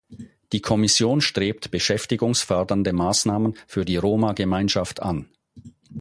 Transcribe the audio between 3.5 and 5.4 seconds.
für die Roma-Gemeinschaft an.